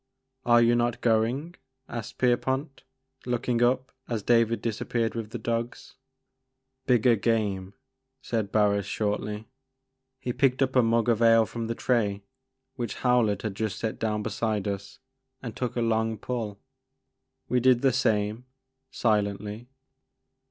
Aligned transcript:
Are 0.47 0.63
you 0.63 0.73
not 0.73 0.99
going?" 1.01 1.57
asked 1.87 2.17
Pierpont, 2.17 2.81
look 3.27 3.47
ing 3.47 3.61
up, 3.61 3.91
as 4.09 4.23
David 4.23 4.59
disappeared 4.59 5.13
with 5.13 5.29
the 5.29 5.37
dogs. 5.37 5.93
The 6.87 6.93
Maker 6.95 7.11
of 7.11 7.17
Moons. 7.17 7.19
13 7.21 7.21
"Bigger 7.21 7.21
game," 7.21 7.73
said 8.19 8.51
Barris 8.51 8.87
shortly. 8.87 9.47
He 10.17 10.33
picked 10.33 10.63
up 10.63 10.75
a 10.75 10.81
mug 10.81 11.07
of 11.07 11.21
ale 11.21 11.45
from 11.45 11.67
the 11.67 11.75
tray 11.75 12.23
which 12.73 12.95
Howlett 13.01 13.43
had 13.43 13.53
just 13.53 13.77
set 13.77 13.99
down 13.99 14.23
beside 14.23 14.67
us 14.67 14.97
and 15.39 15.55
took 15.55 15.75
a 15.75 15.81
long 15.81 16.17
pull. 16.17 16.59
We 17.47 17.59
did 17.59 17.83
the 17.83 17.93
same, 17.93 18.45
silently. 18.89 19.67